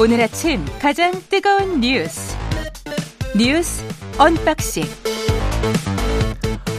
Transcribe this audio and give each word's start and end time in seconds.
오늘 0.00 0.22
아침 0.22 0.64
가장 0.80 1.12
뜨거운 1.28 1.80
뉴스 1.80 2.36
뉴스 3.36 3.84
언박싱 4.18 4.84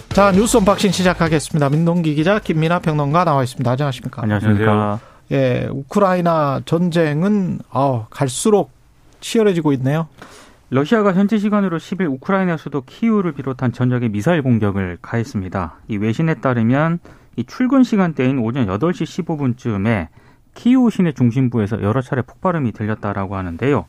자 0.09 0.31
뉴스 0.31 0.57
unboxing 0.57 0.91
시작하겠습니다. 0.91 1.69
민동기 1.69 2.15
기자 2.15 2.40
김민아 2.40 2.79
평론가 2.79 3.24
나와 3.24 3.44
있습니다. 3.44 3.70
안녕하십니까? 3.72 4.24
안녕하십니까? 4.24 4.99
예, 5.31 5.68
우크라이나 5.72 6.62
전쟁은 6.65 7.60
아, 7.70 8.08
갈수록 8.10 8.72
치열해지고 9.22 9.72
있네요. 9.74 10.08
러시아가 10.74 11.12
현지 11.13 11.38
시간으로 11.38 11.78
10일 11.79 12.10
우크라이나 12.10 12.56
수도 12.56 12.81
키우를 12.81 13.33
비롯한 13.33 13.74
전역에 13.74 14.08
미사일 14.08 14.42
공격을 14.42 14.99
가했습니다. 15.01 15.76
이 15.90 15.97
외신에 15.97 16.36
따르면 16.36 16.99
이 17.36 17.44
출근 17.44 17.84
시간대인 17.84 18.40
오전 18.40 18.68
8시 18.68 19.26
15분쯤에 19.26 20.08
키우 20.54 20.90
시내 20.90 21.12
중심부에서 21.12 21.81
여러 21.81 22.02
차례 22.02 22.22
폭발음이 22.22 22.72
들렸다라고 22.72 23.36
하는데요. 23.36 23.86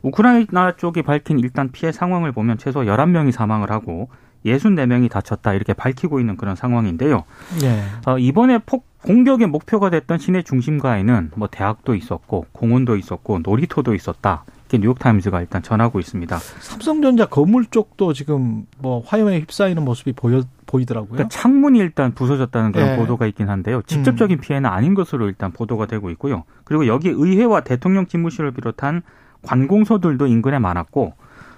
우크라이나 0.00 0.76
쪽이 0.78 1.02
밝힌 1.02 1.38
일단 1.38 1.70
피해 1.70 1.92
상황을 1.92 2.32
보면 2.32 2.56
최소 2.56 2.80
11명이 2.80 3.30
사망을 3.30 3.70
하고 3.70 4.08
64명이 4.46 5.10
다쳤다 5.10 5.52
이렇게 5.52 5.74
밝히고 5.74 6.18
있는 6.18 6.38
그런 6.38 6.56
상황인데요. 6.56 7.24
예. 7.62 7.82
어, 8.06 8.18
이번에 8.18 8.58
폭 8.64 8.86
공격의 9.02 9.48
목표가 9.48 9.90
됐던 9.90 10.16
시내 10.16 10.42
중심가에는 10.42 11.32
뭐 11.36 11.48
대학도 11.50 11.94
있었고 11.94 12.46
공원도 12.52 12.96
있었고 12.96 13.40
놀이터도 13.42 13.94
있었다. 13.94 14.44
이렇게 14.72 14.78
뉴욕타임즈가 14.78 15.40
일단 15.40 15.62
전하고 15.62 16.00
있습니다. 16.00 16.38
삼성전자 16.38 17.26
건물 17.26 17.66
쪽도 17.66 18.14
지금 18.14 18.64
뭐 18.78 19.02
화염에 19.04 19.40
휩싸이는 19.40 19.84
모습이 19.84 20.12
보여 20.14 20.42
보이더라고요. 20.66 21.10
그러니까 21.10 21.28
창문이 21.28 21.78
일단 21.78 22.14
부서졌다는 22.14 22.72
그런 22.72 22.92
예. 22.92 22.96
보도가 22.96 23.26
있긴 23.26 23.50
한데요. 23.50 23.82
직접적인 23.86 24.40
피해는 24.40 24.68
아닌 24.68 24.94
것으로 24.94 25.26
일단 25.28 25.52
보도가 25.52 25.86
되고 25.86 26.08
있고요. 26.10 26.44
그리고 26.64 26.86
여기 26.86 27.10
의회와 27.10 27.60
대통령 27.60 28.06
집무실을 28.06 28.52
비롯한 28.52 29.02
관공서들도 29.42 30.26
인근에 30.26 30.58
많았고 30.58 31.12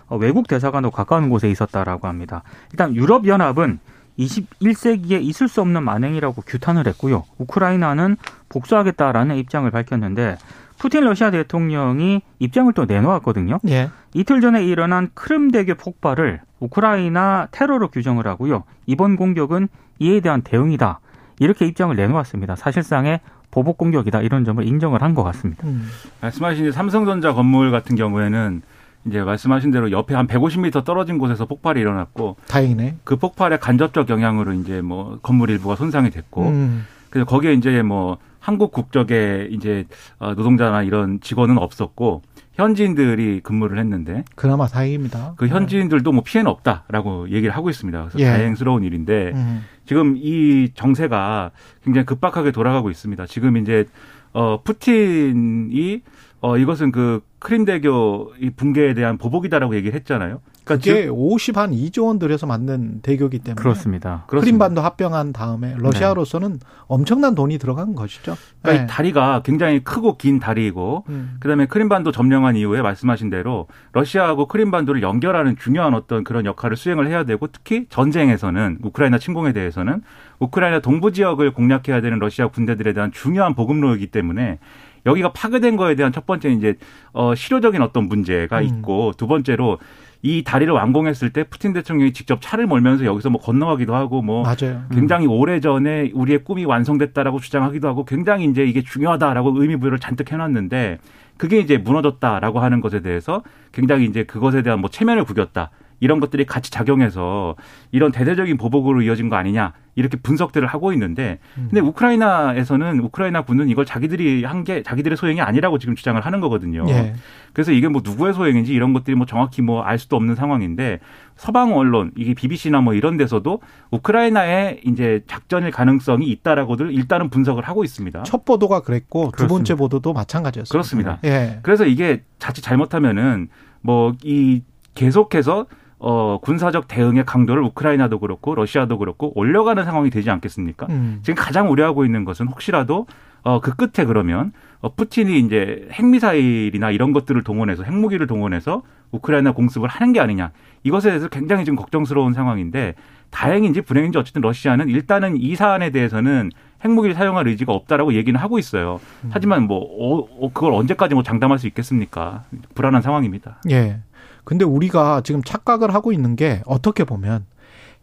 어, 0.09 0.17
외국 0.17 0.49
대사관도 0.49 0.91
가까운 0.91 1.31
곳에 1.31 1.49
있었다라고 1.49 2.09
합니다. 2.09 2.43
일단 2.73 2.97
유럽 2.97 3.27
연합은 3.27 3.79
21세기에 4.19 5.23
있을 5.23 5.49
수 5.49 5.61
없는 5.61 5.83
만행이라고 5.85 6.43
규탄을 6.43 6.87
했고요. 6.89 7.25
우크라이나는 7.39 8.17
복수하겠다라는 8.49 9.37
입장을 9.37 9.71
밝혔는데 9.71 10.37
푸틴 10.79 11.05
러시아 11.05 11.31
대통령이 11.31 12.21
입장을 12.39 12.73
또 12.75 12.85
내놓았거든요. 12.85 13.59
예. 13.69 13.91
이틀 14.13 14.41
전에 14.41 14.65
일어난 14.65 15.09
크림대교 15.15 15.75
폭발을 15.77 16.41
우크라이나 16.61 17.49
테러로 17.51 17.89
규정을 17.89 18.27
하고요. 18.27 18.65
이번 18.87 19.17
공격은 19.17 19.69
이에 19.99 20.21
대한 20.21 20.43
대응이다. 20.43 21.01
이렇게 21.39 21.67
입장을 21.67 21.95
내놓았습니다. 21.95 22.57
사실상의 22.57 23.21
보복 23.51 23.79
공격이다. 23.79 24.21
이런 24.23 24.45
점을 24.45 24.65
인정을 24.67 25.03
한 25.03 25.15
것 25.15 25.23
같습니다. 25.25 25.67
음. 25.67 25.89
말씀하신 26.21 26.73
삼성전자 26.73 27.33
건물 27.33 27.71
같은 27.71 27.95
경우에는 27.97 28.63
이제 29.07 29.21
말씀하신 29.23 29.71
대로 29.71 29.91
옆에 29.93 30.15
한 30.15 30.27
150m 30.27 30.85
떨어진 30.85 31.19
곳에서 31.19 31.45
폭발이 31.47 31.79
일어났고 31.81 32.37
다행이네. 32.49 32.97
그 33.05 33.17
폭발의 33.17 33.61
간접적 33.61 34.09
영향으로 34.09 34.55
이제 34.55 34.81
뭐 34.81 35.19
건물 35.23 35.51
일부가 35.51 35.77
손상이 35.77 36.11
됐고 36.11 36.49
음. 36.49 36.87
그래서 37.15 37.27
거기에 37.27 37.53
이제 37.53 37.81
뭐 37.81 38.19
한국 38.41 38.73
국적의 38.73 39.51
이제 39.53 39.85
어, 40.19 40.35
노동자나 40.35 40.83
이런 40.83 41.21
직원은 41.21 41.59
없었고 41.59 42.23
현지인들이 42.55 43.39
근무를 43.41 43.79
했는데 43.79 44.25
그나마 44.35 44.67
다행입니다. 44.67 45.35
그 45.37 45.47
현지인들도 45.47 46.11
뭐 46.11 46.25
피해는 46.25 46.51
없다라고 46.51 47.31
얘기를 47.31 47.55
하고 47.55 47.71
있습니다. 47.71 48.01
그래서 48.01 48.19
예. 48.19 48.25
다행스러운 48.25 48.83
일인데 48.83 49.31
음. 49.33 49.63
지금 49.87 50.17
이 50.17 50.73
정세가 50.75 51.53
굉장히 51.85 52.05
급박하게 52.05 52.51
돌아가고 52.51 52.91
있습니다. 52.91 53.27
지금 53.27 53.59
이제 53.59 53.85
어 54.33 54.61
푸틴이 54.65 56.03
어 56.45 56.59
이것은 56.59 56.93
그 56.93 57.23
크림대교 57.39 58.35
이 58.39 58.51
붕괴에 58.51 58.93
대한 58.93 59.17
보복이다라고 59.17 59.77
얘기를 59.77 59.95
했잖아요. 59.95 60.43
그러니까 60.65 60.85
그게 60.85 61.09
50한 61.09 61.73
2조 61.73 62.07
원 62.07 62.19
들여서 62.19 62.47
만든 62.47 63.01
대교기 63.01 63.39
때문에 63.39 63.63
그렇습니다. 63.63 64.25
그렇습니다. 64.27 64.41
크림반도 64.41 64.83
합병한 64.83 65.33
다음에 65.33 65.75
러시아로서는 65.79 66.61
엄청난 66.87 67.35
돈이 67.35 67.57
들어간 67.57 67.95
것이죠. 67.95 68.37
그러니까 68.61 68.83
네. 68.83 68.85
이 68.85 68.87
다리가 68.87 69.41
굉장히 69.43 69.83
크고 69.83 70.19
긴 70.19 70.39
다리이고 70.39 71.05
음. 71.09 71.37
그다음에 71.41 71.65
크림반도 71.65 72.13
점령한 72.13 72.57
이후에 72.57 72.83
말씀하신 72.83 73.31
대로 73.31 73.67
러시아하고 73.93 74.47
크림반도를 74.47 75.01
연결하는 75.01 75.57
중요한 75.57 75.95
어떤 75.95 76.25
그런 76.25 76.45
역할을 76.45 76.77
수행을 76.77 77.07
해야 77.07 77.25
되고 77.25 77.47
특히 77.47 77.87
전쟁에서는 77.89 78.81
우크라이나 78.83 79.19
침공에 79.19 79.55
대해서는 79.55 80.03
우크라이나 80.41 80.81
동부 80.81 81.13
지역을 81.13 81.55
공략해야 81.55 82.03
되는 82.03 82.19
러시아 82.19 82.49
군대들에 82.49 82.93
대한 82.93 83.13
중요한 83.13 83.55
보급로이기 83.55 84.09
때문에 84.09 84.59
여기가 85.07 85.33
파괴된 85.33 85.77
거에 85.77 85.95
대한 85.95 86.13
첫 86.13 86.27
번째 86.27 86.51
이제 86.51 86.77
어 87.13 87.35
실효적인 87.35 87.83
어떤 87.83 88.09
문제가 88.09 88.59
음. 88.59 88.65
있고 88.65 89.13
두 89.17 89.27
번째로 89.27 89.79
이 90.23 90.43
다리를 90.43 90.73
완공했을 90.73 91.31
때 91.31 91.45
푸틴 91.45 91.75
대통령이 91.75 92.15
직접 92.15 92.41
차를 92.41 92.67
몰면서 92.67 93.05
여기서 93.05 93.29
뭐 93.29 93.41
건너가기도 93.43 93.95
하고 93.95 94.23
뭐 94.23 94.43
맞아요. 94.43 94.83
굉장히 94.91 95.27
오래 95.27 95.61
전에 95.61 96.11
우리의 96.15 96.45
꿈이 96.45 96.65
완성됐다라고 96.65 97.41
주장하기도 97.41 97.87
하고 97.87 98.07
굉장히 98.07 98.47
이제 98.47 98.65
이게 98.65 98.83
중요하다라고 98.83 99.61
의미 99.61 99.77
부여를 99.77 99.99
잔뜩 99.99 100.33
해놨는데 100.33 100.99
그게 101.37 101.59
이제 101.59 101.77
무너졌다라고 101.77 102.61
하는 102.61 102.81
것에 102.81 103.01
대해서 103.01 103.43
굉장히 103.73 104.07
이제 104.07 104.25
그것에 104.25 104.63
대한 104.63 104.81
뭐 104.81 104.89
체면을 104.89 105.25
구겼다 105.25 105.71
이런 106.01 106.21
것들이 106.21 106.45
같이 106.45 106.71
작용해서 106.71 107.57
이런 107.93 108.13
대대적인 108.13 108.57
보복으로 108.57 109.03
이어진 109.03 109.29
거 109.29 109.37
아니냐 109.37 109.73
이렇게 109.97 110.17
분석들을 110.17 110.67
하고 110.67 110.93
있는데 110.93 111.39
근데 111.55 111.81
우크라이나에서는 111.81 112.99
우크라이나 113.01 113.43
군은 113.43 113.69
이걸 113.69 113.85
자기들이 113.85 114.45
한 114.45 114.65
게 114.65 114.83
자기들의 114.83 115.17
소행이 115.19 115.43
아니라고 115.43 115.79
지금 115.79 115.95
주장을 115.95 116.19
하는 116.21 116.41
거거든요. 116.41 116.87
예. 116.89 117.15
그래서 117.53 117.71
이게 117.71 117.87
뭐 117.89 118.01
누구의 118.03 118.33
소행인지 118.33 118.73
이런 118.73 118.95
것들이 118.95 119.15
뭐 119.15 119.27
정확히 119.27 119.61
뭐 119.63 119.83
알 119.85 119.99
수도 119.99 120.17
없는 120.17 120.35
상황인데 120.35 121.01
서방 121.37 121.77
언론 121.77 122.11
이게 122.17 122.33
BBC나 122.33 122.81
뭐 122.81 122.95
이런 122.95 123.17
데서도 123.19 123.61
우크라이나의 123.91 124.81
이제 124.85 125.23
작전일 125.27 125.71
가능성이 125.71 126.29
있다라고들 126.31 126.93
일단은 126.93 127.29
분석을 127.31 127.63
하고 127.65 127.85
있습니다. 127.85 128.23
첫 128.23 128.45
보도가 128.45 128.81
그랬고 128.81 129.27
두 129.27 129.31
그렇습니다. 129.33 129.55
번째 129.55 129.75
보도도 129.75 130.13
마찬가지였습니다. 130.13 130.73
그렇습니다. 130.73 131.19
예. 131.25 131.59
그래서 131.63 131.85
이게 131.85 132.23
자칫 132.39 132.63
잘못하면은 132.63 133.49
뭐 133.83 134.13
이 134.25 134.63
계속해서 134.95 135.67
어 136.07 136.39
군사적 136.43 136.87
대응의 136.87 137.25
강도를 137.25 137.63
우크라이나도 137.63 138.19
그렇고 138.19 138.55
러시아도 138.55 138.99
그렇고 138.99 139.33
올려가는 139.35 139.83
상황이 139.85 140.11
되지 140.11 140.29
않겠습니까? 140.31 140.87
음. 140.91 141.21
지금 141.23 141.43
가장 141.43 141.71
우려하고 141.71 142.05
있는 142.05 142.25
것은 142.27 142.47
혹시라도 142.47 143.07
어 143.43 143.61
그 143.61 143.75
끝에 143.75 144.07
그러면 144.07 144.53
어 144.81 144.95
푸틴이 144.95 145.39
이제 145.41 145.89
핵미사일이나 145.93 146.91
이런 146.91 147.13
것들을 147.13 147.43
동원해서 147.43 147.85
핵무기를 147.85 148.27
동원해서 148.27 148.83
우크라이나 149.13 149.53
공습을 149.53 149.89
하는 149.89 150.13
게 150.13 150.21
아니냐. 150.21 150.51
이것에 150.83 151.09
대해서 151.09 151.29
굉장히 151.29 151.65
지금 151.65 151.77
걱정스러운 151.77 152.35
상황인데 152.35 152.95
다행인지 153.31 153.81
불행인지 153.81 154.19
어쨌든 154.19 154.43
러시아는 154.43 154.89
일단은 154.89 155.37
이 155.39 155.57
사안에 155.57 155.91
대해서는 155.91 156.51
핵무기를 156.85 157.15
사용할 157.15 157.49
의지가 157.49 157.73
없다라고 157.73 158.13
얘기는 158.15 158.39
하고 158.39 158.59
있어요. 158.59 159.01
하지만 159.31 159.63
뭐 159.67 159.79
어, 159.79 160.29
어, 160.41 160.51
그걸 160.53 160.75
언제까지 160.75 161.15
뭐 161.15 161.23
장담할 161.23 161.59
수 161.59 161.67
있겠습니까? 161.67 162.45
불안한 162.75 163.01
상황입니다. 163.03 163.61
예. 163.71 164.01
근데 164.45 164.65
우리가 164.65 165.23
지금 165.25 165.43
착각을 165.43 165.95
하고 165.95 166.13
있는 166.13 166.37
게 166.37 166.63
어떻게 166.67 167.05
보면 167.05 167.47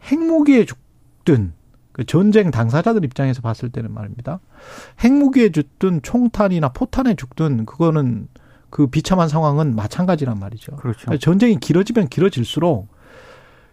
핵무기에 0.04 0.64
죽든 0.64 1.52
그 1.92 2.04
전쟁 2.04 2.50
당사자들 2.50 3.04
입장에서 3.04 3.42
봤을 3.42 3.70
때는 3.70 3.92
말입니다. 3.92 4.40
핵무기에 5.00 5.50
죽든 5.50 6.00
총탄이나 6.02 6.70
포탄에 6.70 7.14
죽든 7.14 7.66
그거는 7.66 8.28
그 8.70 8.86
비참한 8.86 9.28
상황은 9.28 9.76
마찬가지란 9.76 10.38
말이죠. 10.38 10.76
그렇죠. 10.76 11.16
전쟁이 11.18 11.56
길어지면 11.56 12.08
길어질수록 12.08 12.88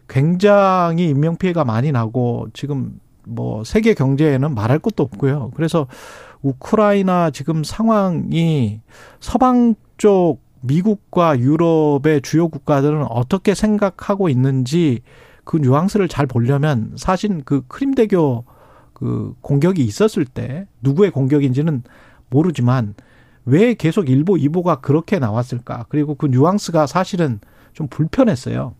굉장히 0.10 1.08
인명 1.08 1.38
피해가 1.38 1.64
많이 1.64 1.92
나고 1.92 2.48
지금 2.54 3.00
뭐 3.24 3.64
세계 3.64 3.94
경제에는 3.94 4.54
말할 4.54 4.80
것도 4.80 5.04
없고요. 5.04 5.52
그래서 5.56 5.88
우크라이나 6.42 7.32
지금 7.32 7.64
상황이 7.64 8.82
서방 9.20 9.76
쪽 9.98 10.40
미국과 10.62 11.40
유럽의 11.40 12.22
주요 12.22 12.50
국가들은 12.50 13.06
어떻게 13.10 13.54
생각하고 13.54 14.30
있는지 14.30 15.02
그 15.44 15.58
뉘앙스를 15.58 16.08
잘 16.08 16.28
보려면 16.28 16.94
사실 16.96 17.42
그 17.44 17.64
크림대교 17.68 18.46
그 18.94 19.34
공격이 19.42 19.84
있었을 19.84 20.26
때 20.26 20.68
누구의 20.82 21.12
공격인지는 21.12 21.84
모르지만 22.30 22.96
왜 23.46 23.74
계속 23.74 24.10
일보 24.10 24.38
이보가 24.38 24.82
그렇게 24.82 25.18
나왔을까? 25.18 25.86
그리고 25.90 26.16
그 26.16 26.28
뉘앙스가 26.28 26.86
사실은 26.86 27.40
좀 27.74 27.88
불편했어요. 27.88 28.76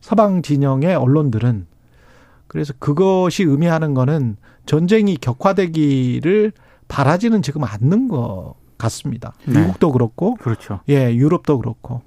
서방 0.00 0.42
진영의 0.42 0.94
언론들은 0.94 1.66
그래서 2.46 2.72
그것이 2.78 3.44
의미하는 3.44 3.94
거는 3.94 4.36
전쟁이 4.64 5.16
격화되기를 5.16 6.52
바라지는 6.88 7.42
지금 7.42 7.64
않는 7.64 8.08
것 8.08 8.54
같습니다. 8.78 9.32
네. 9.44 9.60
미국도 9.60 9.92
그렇고, 9.92 10.34
그렇죠. 10.36 10.80
예, 10.88 11.14
유럽도 11.14 11.58
그렇고. 11.58 12.02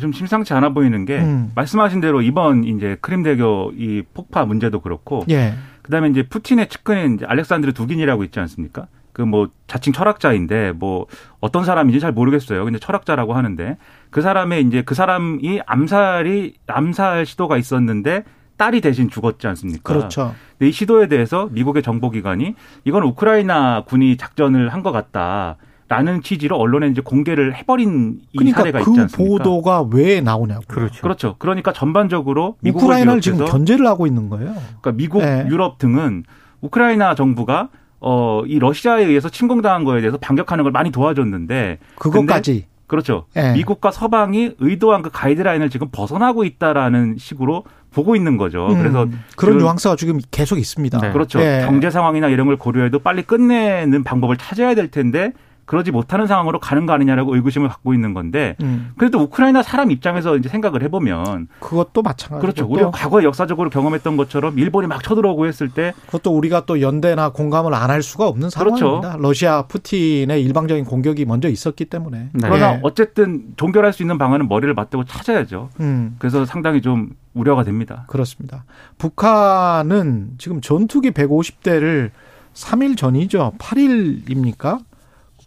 좀 0.00 0.10
심상치 0.10 0.54
않아 0.54 0.70
보이는 0.70 1.04
게 1.04 1.18
음. 1.18 1.52
말씀하신 1.54 2.00
대로 2.00 2.22
이번 2.22 2.64
이제 2.64 2.96
크림 3.02 3.22
대교 3.22 3.72
이 3.76 4.02
폭파 4.14 4.46
문제도 4.46 4.80
그렇고 4.80 5.22
예, 5.28 5.52
그다음에 5.82 6.08
이제 6.08 6.22
푸틴의 6.22 6.70
측근인 6.70 7.16
이제 7.16 7.26
알렉산드르 7.26 7.74
두긴이라고 7.74 8.24
있지 8.24 8.40
않습니까? 8.40 8.86
그 9.12 9.20
뭐 9.26 9.50
자칭 9.66 9.92
철학자인데 9.92 10.72
뭐 10.72 11.04
어떤 11.40 11.66
사람인지 11.66 12.00
잘 12.00 12.10
모르겠어요. 12.12 12.64
근데 12.64 12.78
철학자라고 12.78 13.34
하는데 13.34 13.76
그 14.08 14.22
사람의 14.22 14.62
이제 14.62 14.80
그 14.80 14.94
사람이 14.94 15.60
암살이 15.66 16.54
암살 16.68 17.26
시도가 17.26 17.58
있었는데 17.58 18.24
딸이 18.56 18.80
대신 18.80 19.10
죽었지 19.10 19.46
않습니까? 19.48 19.82
그렇죠. 19.82 20.34
근데 20.58 20.70
이 20.70 20.72
시도에 20.72 21.08
대해서 21.08 21.50
미국의 21.52 21.82
정보기관이 21.82 22.54
이건 22.86 23.02
우크라이나 23.02 23.84
군이 23.84 24.16
작전을 24.16 24.70
한 24.72 24.82
것 24.82 24.90
같다. 24.92 25.56
라는 25.92 26.22
취지로 26.22 26.56
언론에 26.56 26.88
이제 26.88 27.02
공개를 27.02 27.54
해버린 27.54 28.20
이 28.32 28.38
그러니까 28.38 28.60
사례가 28.60 28.80
있지 28.80 28.90
그 28.90 29.00
않습니까? 29.02 29.30
보도가 29.44 29.82
왜 29.92 30.22
나오냐고. 30.22 30.62
그렇죠. 30.66 31.02
그렇죠. 31.02 31.36
그러니까 31.38 31.74
전반적으로 31.74 32.56
미국을 32.60 32.86
우크라이나를 32.86 33.20
지금 33.20 33.44
견제를 33.44 33.86
하고 33.86 34.06
있는 34.06 34.30
거예요. 34.30 34.54
그러니까 34.80 34.92
미국, 34.92 35.20
네. 35.20 35.44
유럽 35.50 35.76
등은 35.76 36.24
우크라이나 36.62 37.14
정부가 37.14 37.68
어, 38.00 38.42
이 38.46 38.58
러시아에 38.58 39.04
의해서 39.04 39.28
침공당한 39.28 39.84
거에 39.84 40.00
대해서 40.00 40.16
반격하는 40.16 40.64
걸 40.64 40.72
많이 40.72 40.90
도와줬는데 40.90 41.78
그것까지. 41.96 42.64
그렇죠. 42.86 43.26
예. 43.36 43.52
미국과 43.52 43.90
서방이 43.90 44.52
의도한 44.60 45.02
그 45.02 45.10
가이드라인을 45.10 45.68
지금 45.68 45.88
벗어나고 45.92 46.44
있다라는 46.44 47.16
식으로 47.18 47.64
보고 47.90 48.16
있는 48.16 48.38
거죠. 48.38 48.66
음, 48.68 48.78
그래서 48.78 49.06
그런 49.36 49.58
뉘앙스가 49.58 49.96
지금 49.96 50.18
계속 50.30 50.58
있습니다. 50.58 50.98
네. 51.00 51.12
그렇죠. 51.12 51.38
예. 51.40 51.64
경제 51.66 51.90
상황이나 51.90 52.28
이런 52.28 52.46
걸 52.46 52.56
고려해도 52.56 53.00
빨리 53.00 53.22
끝내는 53.22 54.04
방법을 54.04 54.38
찾아야 54.38 54.74
될 54.74 54.90
텐데 54.90 55.32
그러지 55.64 55.92
못하는 55.92 56.26
상황으로 56.26 56.58
가는 56.58 56.86
거 56.86 56.92
아니냐라고 56.92 57.36
의구심을 57.36 57.68
갖고 57.68 57.94
있는 57.94 58.14
건데 58.14 58.56
음, 58.62 58.90
그래도 58.98 59.20
우크라이나 59.20 59.62
사람 59.62 59.92
입장에서 59.92 60.36
이제 60.36 60.48
생각을 60.48 60.82
해보면 60.82 61.46
그것도 61.60 62.02
마찬가지고 62.02 62.40
그렇죠. 62.40 62.64
또 62.66 62.72
우리가 62.72 62.90
과거에 62.90 63.22
역사적으로 63.24 63.70
경험했던 63.70 64.16
것처럼 64.16 64.58
일본이 64.58 64.88
막 64.88 65.02
쳐들어오고 65.04 65.46
했을 65.46 65.68
때 65.68 65.92
그것도 66.06 66.36
우리가 66.36 66.66
또 66.66 66.80
연대나 66.80 67.30
공감을 67.30 67.72
안 67.74 67.92
할 67.92 68.02
수가 68.02 68.26
없는 68.26 68.48
그렇죠. 68.56 68.76
상황입니다. 68.78 69.16
러시아 69.20 69.62
푸틴의 69.66 70.42
일방적인 70.44 70.86
공격이 70.86 71.26
먼저 71.26 71.48
있었기 71.50 71.84
때문에. 71.84 72.30
네. 72.32 72.40
그러나 72.42 72.76
예. 72.76 72.80
어쨌든 72.82 73.52
종결할 73.56 73.92
수 73.92 74.02
있는 74.02 74.16
방안은 74.16 74.48
머리를 74.48 74.72
맞대고 74.72 75.04
찾아야죠. 75.04 75.68
음, 75.80 76.16
그래서 76.18 76.46
상당히 76.46 76.80
좀 76.80 77.10
우려가 77.34 77.64
됩니다. 77.64 78.04
그렇습니다. 78.08 78.64
북한은 78.96 80.30
지금 80.38 80.60
전투기 80.62 81.10
150대를 81.10 82.10
3일 82.54 82.96
전이죠. 82.96 83.52
8일입니까? 83.58 84.80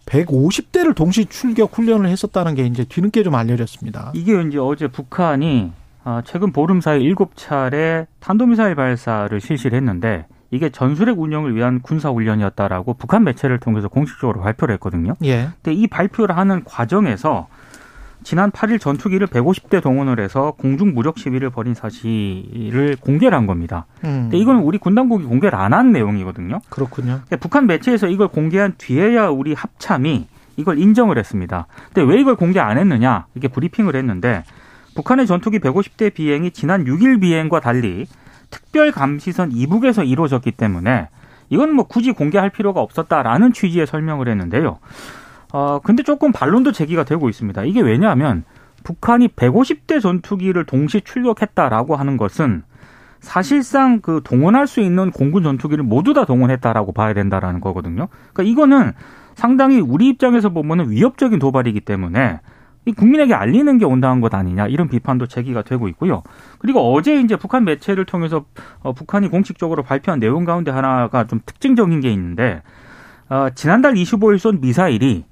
150대를 0.05 0.95
동시 0.95 1.25
출격 1.25 1.77
훈련을 1.77 2.09
했었다는 2.09 2.55
게 2.55 2.65
이제 2.65 2.85
뒤늦게 2.85 3.23
좀 3.23 3.35
알려졌습니다. 3.35 4.11
이게 4.13 4.41
이제 4.43 4.57
어제 4.57 4.87
북한이 4.87 5.71
아, 6.03 6.21
최근 6.23 6.51
보름 6.51 6.81
사이 6.81 7.01
일곱 7.01 7.31
차례 7.35 8.05
탄도미사일 8.19 8.75
발사를 8.75 9.41
실시를 9.41 9.75
했는데 9.77 10.27
이게 10.51 10.69
전술핵 10.69 11.19
운영을 11.19 11.55
위한 11.55 11.81
군사 11.81 12.09
훈련이었다라고 12.09 12.93
북한 12.93 13.23
매체를 13.23 13.59
통해서 13.59 13.87
공식적으로 13.87 14.41
발표를 14.41 14.73
했거든요. 14.75 15.15
예. 15.23 15.49
근데 15.61 15.73
이 15.73 15.87
발표를 15.87 16.37
하는 16.37 16.63
과정에서 16.63 17.47
지난 18.25 18.49
8일 18.49 18.79
전투기를 18.81 19.27
150대 19.27 19.81
동원을 19.83 20.19
해서 20.19 20.55
공중 20.57 20.95
무력 20.95 21.19
시위를 21.19 21.51
벌인 21.51 21.75
사실을 21.75 22.97
공개를 22.99 23.37
한 23.37 23.45
겁니다. 23.45 23.85
음, 24.03 24.23
근데 24.23 24.37
이거는 24.39 24.61
우리 24.63 24.79
군 24.79 24.95
당국이 24.95 25.25
공개를 25.25 25.57
안 25.57 25.73
한 25.73 25.91
내용이거든요. 25.91 26.59
그렇군요. 26.69 27.19
근데 27.21 27.35
북한 27.35 27.67
매체에서 27.67 28.07
이걸 28.07 28.27
공개한 28.29 28.73
뒤에야 28.77 29.27
우리 29.27 29.53
합참이 29.53 30.25
이걸 30.57 30.79
인정을 30.79 31.17
했습니다. 31.19 31.67
근데 31.93 32.01
왜 32.11 32.19
이걸 32.19 32.35
공개 32.35 32.59
안 32.59 32.77
했느냐? 32.79 33.27
이렇게 33.35 33.47
브리핑을 33.47 33.95
했는데 33.95 34.43
북한의 34.95 35.27
전투기 35.27 35.59
150대 35.59 36.13
비행이 36.13 36.51
지난 36.51 36.85
6일 36.85 37.21
비행과 37.21 37.59
달리 37.59 38.07
특별 38.49 38.91
감시선 38.91 39.51
이북에서 39.51 40.03
이루어졌기 40.03 40.51
때문에 40.53 41.09
이건 41.49 41.73
뭐 41.75 41.85
굳이 41.85 42.11
공개할 42.11 42.49
필요가 42.49 42.79
없었다라는 42.81 43.53
취지의 43.53 43.85
설명을 43.85 44.27
했는데요. 44.29 44.79
어, 45.55 45.79
근데 45.79 46.03
조금 46.03 46.33
반론도 46.33 46.73
제기가 46.73 47.05
되고 47.05 47.29
있습니다. 47.29 47.63
이게 47.63 47.79
왜냐하면 47.79 48.43
북한이 48.83 49.29
150대 49.29 50.01
전투기를 50.01 50.65
동시 50.65 50.99
출격했다라고 50.99 51.95
하는 51.95 52.17
것은 52.17 52.63
사실상 53.21 54.01
그 54.01 54.19
동원할 54.25 54.67
수 54.67 54.81
있는 54.81 55.11
공군 55.11 55.43
전투기를 55.43 55.81
모두 55.85 56.13
다 56.13 56.25
동원했다라고 56.25 56.91
봐야 56.91 57.13
된다라는 57.13 57.61
거거든요. 57.61 58.09
그러니까 58.33 58.43
이거는 58.43 58.91
상당히 59.35 59.79
우리 59.79 60.09
입장에서 60.09 60.49
보면은 60.49 60.91
위협적인 60.91 61.39
도발이기 61.39 61.79
때문에 61.79 62.41
이 62.83 62.91
국민에게 62.91 63.33
알리는 63.33 63.77
게 63.77 63.85
온당한 63.85 64.19
것 64.19 64.33
아니냐 64.33 64.67
이런 64.67 64.89
비판도 64.89 65.27
제기가 65.27 65.61
되고 65.61 65.87
있고요. 65.87 66.21
그리고 66.59 66.93
어제 66.93 67.21
이제 67.21 67.37
북한 67.37 67.63
매체를 67.63 68.03
통해서 68.03 68.43
어, 68.81 68.91
북한이 68.91 69.29
공식적으로 69.29 69.83
발표한 69.83 70.19
내용 70.19 70.43
가운데 70.43 70.69
하나가 70.69 71.25
좀 71.27 71.39
특징적인 71.45 72.01
게 72.01 72.11
있는데 72.11 72.61
어, 73.29 73.47
지난달 73.55 73.93
25일 73.93 74.37
쏜 74.37 74.59
미사일이 74.59 75.23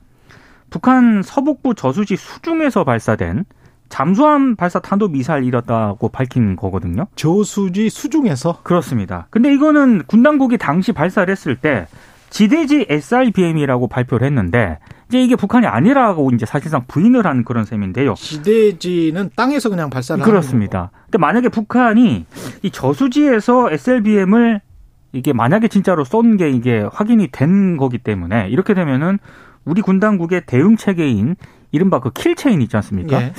북한 0.73 1.21
서북부 1.21 1.75
저수지 1.75 2.15
수중에서 2.15 2.83
발사된 2.83 3.45
잠수함 3.89 4.55
발사 4.55 4.79
탄도 4.79 5.09
미사일이었다고 5.09 6.09
밝힌 6.09 6.55
거거든요. 6.55 7.05
저수지 7.15 7.91
수중에서 7.91 8.61
그렇습니다. 8.63 9.27
근데 9.29 9.53
이거는 9.53 10.01
군 10.07 10.23
당국이 10.23 10.57
당시 10.57 10.91
발사를 10.91 11.31
했을 11.31 11.55
때 11.55 11.85
지대지 12.31 12.87
SRBM이라고 12.89 13.87
발표를 13.87 14.25
했는데 14.25 14.79
이제 15.09 15.21
이게 15.21 15.35
북한이 15.35 15.67
아니라고 15.67 16.31
이제 16.31 16.47
사실상 16.47 16.85
부인을 16.87 17.27
한 17.27 17.43
그런 17.43 17.65
셈인데요. 17.65 18.15
지대지는 18.15 19.29
땅에서 19.35 19.69
그냥 19.69 19.91
발사를 19.91 20.23
그렇습니다. 20.23 20.89
근데 21.03 21.19
만약에 21.19 21.49
북한이 21.49 22.25
이 22.63 22.71
저수지에서 22.71 23.69
SLBM을 23.69 24.59
이게 25.11 25.33
만약에 25.33 25.67
진짜로 25.67 26.03
쏜 26.03 26.37
게 26.37 26.49
이게 26.49 26.83
확인이 26.91 27.27
된 27.31 27.77
거기 27.77 27.99
때문에 27.99 28.49
이렇게 28.49 28.73
되면은 28.73 29.19
우리 29.65 29.81
군 29.81 29.99
당국의 29.99 30.43
대응 30.45 30.75
체계인 30.77 31.35
이른바 31.71 31.99
그 31.99 32.11
kill 32.11 32.34
chain 32.34 32.61
있지 32.61 32.75
않습니까? 32.77 33.21
예. 33.21 33.33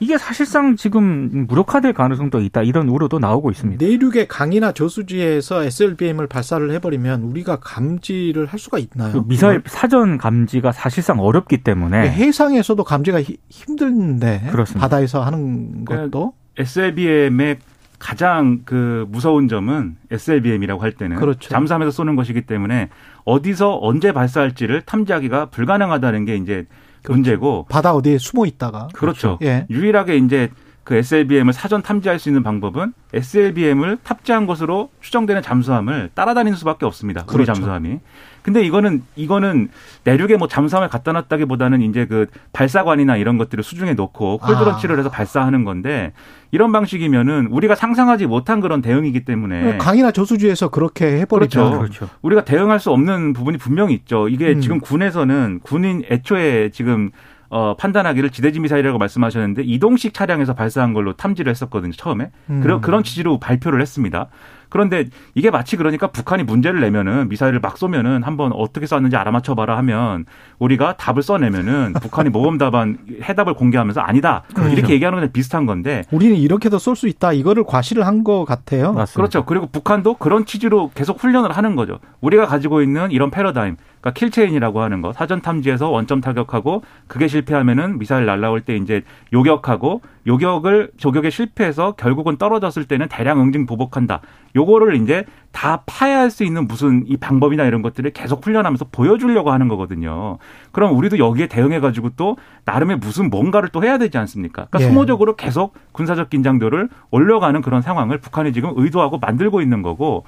이게 0.00 0.18
사실상 0.18 0.76
지금 0.76 1.46
무력화될 1.48 1.92
가능성도 1.92 2.40
있다 2.40 2.62
이런 2.62 2.88
우려도 2.88 3.18
나오고 3.20 3.50
있습니다. 3.52 3.84
내륙의 3.84 4.26
강이나 4.28 4.72
저수지에서 4.72 5.62
SLBM을 5.64 6.26
발사를 6.26 6.68
해버리면 6.72 7.22
우리가 7.22 7.60
감지를 7.60 8.46
할 8.46 8.58
수가 8.58 8.78
있나요? 8.78 9.12
그 9.12 9.22
미사일 9.26 9.62
사전 9.66 10.18
감지가 10.18 10.72
사실상 10.72 11.20
어렵기 11.20 11.58
때문에 11.62 12.10
해상에서도 12.10 12.82
감지가 12.82 13.22
히- 13.22 13.36
힘든데 13.48 14.48
그렇습니다. 14.50 14.80
바다에서 14.84 15.22
하는 15.22 15.84
것도 15.84 16.34
SLBM의 16.58 17.58
가장 18.04 18.60
그 18.66 19.06
무서운 19.08 19.48
점은 19.48 19.96
SLBM이라고 20.10 20.82
할 20.82 20.92
때는 20.92 21.16
그렇죠. 21.16 21.48
잠수함에서 21.48 21.90
쏘는 21.90 22.16
것이기 22.16 22.42
때문에 22.42 22.90
어디서 23.24 23.78
언제 23.80 24.12
발사할지를 24.12 24.82
탐지하기가 24.82 25.46
불가능하다는 25.46 26.26
게 26.26 26.36
이제 26.36 26.66
문제고 27.08 27.64
바다 27.70 27.94
어디에 27.94 28.18
숨어 28.18 28.44
있다가 28.44 28.88
그렇죠. 28.92 29.38
예. 29.40 29.66
유일하게 29.70 30.18
이제 30.18 30.50
그 30.84 30.94
SLBM을 30.96 31.54
사전 31.54 31.82
탐지할 31.82 32.18
수 32.18 32.28
있는 32.28 32.42
방법은 32.42 32.92
SLBM을 33.14 33.96
탑재한 34.04 34.46
것으로 34.46 34.90
추정되는 35.00 35.40
잠수함을 35.40 36.10
따라다니는 36.14 36.56
수밖에 36.58 36.84
없습니다. 36.84 37.22
우리 37.22 37.32
그렇죠. 37.32 37.54
잠수함이. 37.54 38.00
근데 38.42 38.62
이거는 38.62 39.02
이거는 39.16 39.70
내륙에 40.04 40.36
뭐 40.36 40.46
잠수함을 40.46 40.90
갖다 40.90 41.12
놨다기보다는 41.12 41.80
이제 41.80 42.06
그 42.06 42.26
발사관이나 42.52 43.16
이런 43.16 43.38
것들을 43.38 43.64
수중에 43.64 43.94
놓고 43.94 44.38
콜드런치를 44.38 44.96
아. 44.96 44.98
해서 44.98 45.08
발사하는 45.08 45.64
건데 45.64 46.12
이런 46.50 46.70
방식이면은 46.70 47.46
우리가 47.46 47.74
상상하지 47.74 48.26
못한 48.26 48.60
그런 48.60 48.82
대응이기 48.82 49.24
때문에 49.24 49.78
강이나 49.78 50.10
저수지에서 50.10 50.68
그렇게 50.68 51.20
해버리죠. 51.20 51.58
그렇죠. 51.58 51.78
그렇죠. 51.78 52.08
우리가 52.20 52.44
대응할 52.44 52.78
수 52.78 52.90
없는 52.90 53.32
부분이 53.32 53.56
분명히 53.56 53.94
있죠. 53.94 54.28
이게 54.28 54.52
음. 54.52 54.60
지금 54.60 54.78
군에서는 54.78 55.60
군인 55.62 56.04
애초에 56.10 56.68
지금 56.68 57.10
어, 57.50 57.76
판단하기를 57.78 58.30
지대지 58.30 58.60
미사일이라고 58.60 58.98
말씀하셨는데 58.98 59.62
이동식 59.64 60.14
차량에서 60.14 60.54
발사한 60.54 60.92
걸로 60.92 61.12
탐지를 61.12 61.50
했었거든요. 61.50 61.92
처음에 61.92 62.30
음. 62.50 62.60
그런 62.60 62.80
그런 62.80 63.02
취지로 63.02 63.38
발표를 63.38 63.80
했습니다. 63.80 64.28
그런데 64.70 65.04
이게 65.34 65.50
마치 65.52 65.76
그러니까 65.76 66.08
북한이 66.08 66.42
문제를 66.42 66.80
내면은 66.80 67.28
미사일을 67.28 67.60
막 67.60 67.78
쏘면은 67.78 68.24
한번 68.24 68.50
어떻게 68.52 68.86
쐈는지 68.86 69.14
알아맞혀봐라 69.14 69.76
하면 69.78 70.24
우리가 70.58 70.96
답을 70.96 71.22
써내면은 71.22 71.92
북한이 72.02 72.30
모범 72.30 72.58
답안 72.58 72.98
해답을 73.22 73.54
공개하면서 73.54 74.00
아니다 74.00 74.42
그렇죠. 74.52 74.72
이렇게 74.72 74.94
얘기하는 74.94 75.16
거랑 75.18 75.30
비슷한 75.32 75.66
건데 75.66 76.02
우리는 76.10 76.34
이렇게도 76.34 76.78
쏠 76.78 76.96
수 76.96 77.06
있다. 77.06 77.32
이거를 77.32 77.64
과시를 77.64 78.04
한 78.06 78.24
것 78.24 78.44
같아요. 78.46 78.92
맞습니다. 78.94 79.16
그렇죠. 79.16 79.44
그리고 79.44 79.66
북한도 79.66 80.14
그런 80.14 80.46
취지로 80.46 80.90
계속 80.94 81.22
훈련을 81.22 81.52
하는 81.52 81.76
거죠. 81.76 81.98
우리가 82.22 82.46
가지고 82.46 82.80
있는 82.80 83.10
이런 83.10 83.30
패러다임, 83.30 83.76
그러니까 84.04 84.10
kill 84.12 84.32
chain이라고 84.32 84.82
하는 84.82 85.00
거, 85.00 85.14
사전 85.14 85.40
탐지에서 85.40 85.88
원점 85.88 86.20
타격하고 86.20 86.82
그게 87.06 87.26
실패하면은 87.26 87.98
미사일 87.98 88.26
날라올 88.26 88.60
때 88.60 88.76
이제 88.76 89.02
요격하고 89.32 90.02
요격을 90.26 90.90
저격에 90.98 91.30
실패해서 91.30 91.92
결국은 91.92 92.36
떨어졌을 92.36 92.84
때는 92.84 93.08
대량 93.08 93.40
응징 93.40 93.64
보복한다. 93.64 94.20
요거를 94.56 94.96
이제 94.96 95.24
다 95.52 95.82
파훼할 95.86 96.30
수 96.30 96.44
있는 96.44 96.68
무슨 96.68 97.04
이 97.06 97.16
방법이나 97.16 97.64
이런 97.64 97.80
것들을 97.80 98.10
계속 98.10 98.44
훈련하면서 98.44 98.86
보여주려고 98.92 99.52
하는 99.52 99.68
거거든요. 99.68 100.36
그럼 100.72 100.96
우리도 100.96 101.18
여기에 101.18 101.46
대응해가지고 101.46 102.10
또 102.16 102.36
나름의 102.66 102.98
무슨 102.98 103.30
뭔가를 103.30 103.70
또 103.70 103.82
해야 103.84 103.96
되지 103.96 104.18
않습니까? 104.18 104.66
그러니까 104.66 104.80
예. 104.80 104.84
소모적으로 104.84 105.34
계속 105.36 105.74
군사적 105.92 106.28
긴장도를 106.28 106.90
올려가는 107.10 107.58
그런 107.62 107.80
상황을 107.80 108.18
북한이 108.18 108.52
지금 108.52 108.72
의도하고 108.76 109.18
만들고 109.18 109.62
있는 109.62 109.80
거고 109.80 110.24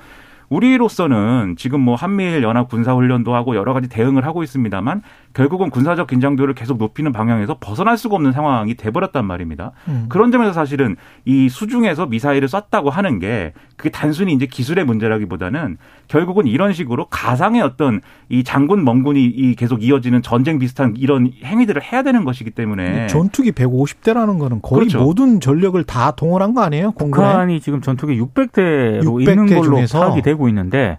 우리로서는 0.49 1.57
지금 1.59 1.81
뭐 1.81 1.95
한미일 1.95 2.43
연합 2.43 2.69
군사 2.69 2.95
훈련도 2.95 3.35
하고 3.35 3.57
여러 3.57 3.73
가지 3.73 3.88
대응을 3.88 4.25
하고 4.25 4.43
있습니다만 4.43 5.03
결국은 5.35 5.71
군사적 5.71 6.07
긴장도를 6.07 6.55
계속 6.55 6.79
높이는 6.79 7.12
방향에서 7.12 7.59
벗어날 7.61 7.99
수가 7.99 8.17
없는 8.17 8.33
상황이 8.33 8.75
돼버렸단 8.75 9.25
말입니다. 9.25 9.73
음. 9.88 10.07
그런 10.09 10.31
점에서 10.31 10.53
사실은 10.53 10.97
이 11.25 11.49
수중에서 11.49 12.07
미사일을 12.07 12.49
쐈다고 12.49 12.91
하는 12.91 13.19
게 13.19 13.53
그게 13.76 13.91
단순히 13.91 14.33
이제 14.33 14.47
기술의 14.47 14.85
문제라기보다는 14.85 15.76
결국은 16.08 16.46
이런 16.46 16.72
식으로 16.72 17.06
가상의 17.06 17.62
어떤 17.62 18.00
이 18.28 18.44
장군 18.44 18.84
멍군이 18.84 19.25
이 19.25 19.54
계속 19.54 19.82
이어지는 19.82 20.22
전쟁 20.22 20.58
비슷한 20.58 20.94
이런 20.96 21.32
행위들을 21.44 21.82
해야 21.82 22.02
되는 22.02 22.25
것이기 22.25 22.50
때문에 22.50 23.06
전투기 23.08 23.52
150대라는 23.52 24.38
거는 24.38 24.60
거의 24.62 24.80
그렇죠. 24.88 25.00
모든 25.02 25.40
전력을 25.40 25.82
다 25.84 26.12
동원한 26.12 26.54
거 26.54 26.62
아니에요? 26.62 26.92
공군에? 26.92 27.26
북한이 27.26 27.60
지금 27.60 27.80
전투기 27.80 28.20
600대로 28.20 29.02
600대 29.02 29.20
있는 29.30 29.46
걸로 29.46 29.76
중에서. 29.76 30.00
파악이 30.00 30.22
되고 30.22 30.48
있는데 30.48 30.98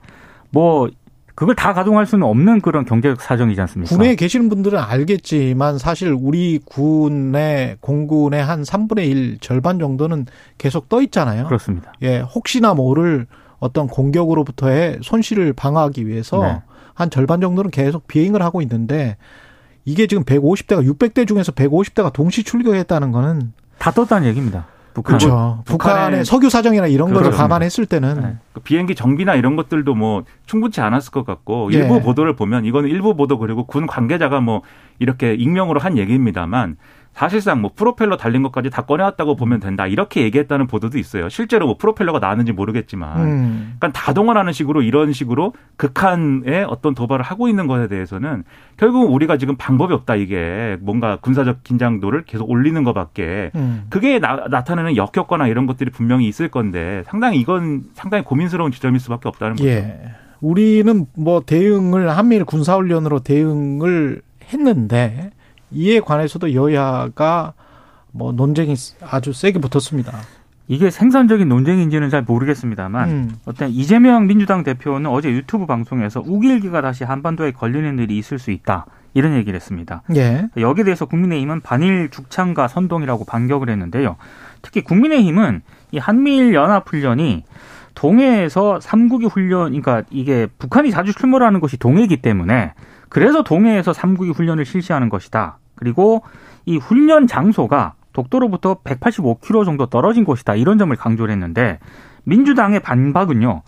뭐 0.50 0.90
그걸 1.36 1.54
다 1.54 1.72
가동할 1.72 2.08
수는 2.08 2.26
없는 2.26 2.62
그런 2.62 2.84
경제적 2.84 3.22
사정이지 3.22 3.62
않습니까? 3.62 3.96
군에 3.96 4.16
계시는 4.16 4.50
분들은 4.50 4.80
알겠지만 4.80 5.78
사실 5.78 6.12
우리 6.12 6.60
군의 6.66 7.78
공군의 7.80 8.44
한 8.44 8.64
3분의 8.64 9.08
1 9.08 9.38
절반 9.40 9.78
정도는 9.78 10.26
계속 10.58 10.90
떠 10.90 11.00
있잖아요. 11.04 11.46
그렇습니다. 11.46 11.94
예, 12.02 12.20
혹시나 12.20 12.74
모를 12.74 13.28
어떤 13.60 13.88
공격으로부터의 13.88 15.00
손실을 15.02 15.54
방어하기 15.54 16.08
위해서 16.08 16.42
네. 16.44 16.62
한 16.94 17.10
절반 17.10 17.42
정도는 17.42 17.72
계속 17.72 18.08
비행을 18.08 18.42
하고 18.42 18.62
있는데 18.62 19.18
이게 19.86 20.08
지금 20.08 20.24
150대가 20.24 20.86
600대 20.86 21.28
중에서 21.28 21.52
150대가 21.52 22.12
동시 22.12 22.44
출격했다는 22.44 23.12
거는 23.12 23.54
다 23.78 23.92
떴다는 23.92 24.28
얘기입니다. 24.28 24.68
북한. 24.94 25.20
그렇죠. 25.20 25.62
북한의 25.66 26.26
석유 26.26 26.50
사정이나 26.50 26.88
이런 26.88 27.14
거를 27.14 27.30
감안했을 27.30 27.86
때는 27.86 28.22
네. 28.22 28.36
그 28.54 28.62
비행기 28.62 28.96
정비나 28.96 29.36
이런 29.36 29.56
것들도 29.56 29.94
뭐 29.94 30.24
충분치 30.48 30.82
않았을 30.82 31.12
것 31.12 31.24
같고 31.24 31.70
일부 31.70 31.98
예. 31.98 32.02
보도를 32.02 32.36
보면 32.36 32.66
이거는 32.66 32.90
일부 32.90 33.16
보도 33.16 33.38
그리고 33.38 33.64
군 33.66 33.86
관계자가 33.86 34.42
뭐 34.42 34.64
이렇게 34.98 35.36
익명으로 35.36 35.80
한 35.80 36.00
얘기입니다만 36.00 36.78
사실상 37.18 37.62
뭐 37.62 37.72
프로펠러 37.76 38.16
달린 38.16 38.44
것까지 38.44 38.70
다 38.70 38.84
꺼내왔다고 38.84 39.36
보면 39.36 39.60
된다 39.60 39.88
이렇게 39.88 40.22
얘기했다는 40.22 40.68
보도도 40.68 41.00
있어요. 41.00 41.30
실제로 41.30 41.66
뭐 41.66 41.76
프로펠러가 41.76 42.20
나왔는지 42.20 42.52
모르겠지만, 42.52 43.20
음. 43.20 43.76
그러니까 43.80 44.00
다 44.00 44.14
동원하는 44.14 44.54
식으로 44.54 44.84
이런 44.84 45.14
식으로 45.14 45.54
극한의 45.78 46.66
어떤 46.70 46.94
도발을 46.94 47.26
하고 47.26 47.48
있는 47.48 47.66
것에 47.66 47.88
대해서는 47.88 48.44
결국 48.78 49.12
우리가 49.12 49.38
지금 49.38 49.56
방법이 49.58 49.96
없다 49.96 50.14
이게 50.14 50.78
뭔가 50.80 51.16
군사적 51.16 51.64
긴장도를 51.64 52.26
계속 52.26 52.48
올리는 52.52 52.84
것밖에 52.84 53.50
음. 53.56 53.86
그게 53.90 54.20
나, 54.20 54.48
타내는 54.64 54.96
역효과나 54.96 55.48
이런 55.48 55.66
것들이 55.66 55.90
분명히 55.90 56.28
있을 56.28 56.50
건데 56.50 57.02
상당히 57.08 57.40
이건 57.40 57.86
상당히 57.96 58.24
고민스러운 58.24 58.72
지점일 58.72 59.00
수밖에 59.00 59.28
없다는 59.28 59.56
거죠. 59.56 59.68
예. 59.68 60.12
우리는 60.40 61.08
뭐 61.16 61.42
대응을 61.44 62.16
한미일 62.16 62.46
군사훈련으로 62.46 63.22
대응을 63.22 64.22
했는데 64.54 65.32
이에 65.72 66.00
관해서도 66.00 66.54
여야가 66.54 67.54
뭐 68.12 68.32
논쟁이 68.32 68.76
아주 69.02 69.34
세게 69.34 69.60
붙었습니다. 69.60 70.18
이게 70.70 70.90
생산적인 70.90 71.48
논쟁인지는 71.48 72.10
잘 72.10 72.24
모르겠습니다만 72.24 73.10
음. 73.10 73.36
어떤 73.46 73.70
이재명 73.70 74.28
민주당 74.28 74.64
대표는 74.64 75.10
어제 75.10 75.30
유튜브 75.30 75.66
방송에서 75.66 76.22
우길기가 76.26 76.82
다시 76.82 77.06
한반도에 77.06 77.52
걸리는 77.52 78.00
일이 78.00 78.18
있을 78.18 78.38
수 78.38 78.52
있다 78.52 78.86
이런 79.14 79.34
얘기를 79.36 79.56
했습니다. 79.56 80.04
예. 80.16 80.50
여기에 80.58 80.84
대해서 80.84 81.06
국민의힘은 81.06 81.62
반일 81.62 82.10
죽창과 82.10 82.68
선동이라고 82.68 83.26
반격을 83.26 83.70
했는데요. 83.70 84.18
특히 84.62 84.82
국민의힘은 84.84 85.62
이 85.92 85.98
한미일 85.98 86.54
연합 86.54 86.90
훈련이 86.90 87.44
동해에서 87.96 88.80
삼국이 88.80 89.26
훈련, 89.26 89.70
그러니까 89.70 90.04
이게 90.12 90.48
북한이 90.60 90.92
자주 90.92 91.14
출몰하는 91.14 91.60
것이 91.60 91.78
동해이기 91.78 92.22
때문에 92.22 92.74
그래서 93.10 93.44
동해에서 93.44 93.94
삼국이 93.94 94.32
훈련을 94.32 94.66
실시하는 94.66 95.10
것이다. 95.10 95.60
그리고 95.76 96.24
이 96.66 96.78
훈련 96.78 97.28
장소가 97.28 97.94
독도로부터 98.14 98.80
185km 98.84 99.66
정도 99.66 99.86
떨어진 99.86 100.24
곳이다. 100.24 100.56
이런 100.56 100.78
점을 100.78 100.96
강조를 100.96 101.32
했는데 101.32 101.80
민주당의 102.24 102.82
반박은요. 102.82 103.62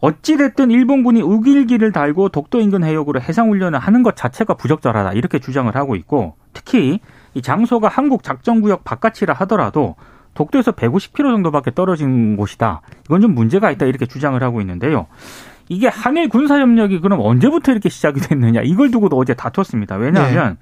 어찌됐든 0.00 0.70
일본군이 0.70 1.22
우길기를 1.22 1.92
달고 1.92 2.28
독도 2.28 2.60
인근 2.60 2.84
해역으로 2.84 3.20
해상훈련을 3.20 3.78
하는 3.78 4.02
것 4.02 4.14
자체가 4.16 4.54
부적절하다. 4.54 5.12
이렇게 5.12 5.38
주장을 5.38 5.74
하고 5.74 5.96
있고 5.96 6.36
특히 6.52 7.00
이 7.34 7.42
장소가 7.42 7.88
한국 7.88 8.22
작전구역 8.22 8.84
바깥이라 8.84 9.34
하더라도 9.34 9.96
독도에서 10.34 10.72
150km 10.72 11.16
정도밖에 11.16 11.72
떨어진 11.74 12.36
곳이다. 12.36 12.82
이건 13.06 13.20
좀 13.22 13.34
문제가 13.34 13.70
있다. 13.70 13.86
이렇게 13.86 14.04
주장을 14.04 14.40
하고 14.42 14.60
있는데요. 14.60 15.06
이게 15.68 15.88
한일 15.88 16.28
군사 16.28 16.58
협력이 16.58 17.00
그럼 17.00 17.20
언제부터 17.20 17.72
이렇게 17.72 17.88
시작이 17.88 18.20
됐느냐 18.20 18.62
이걸 18.62 18.90
두고도 18.90 19.16
어제 19.16 19.34
다퉜습니다. 19.34 19.96
왜냐하면 19.96 20.56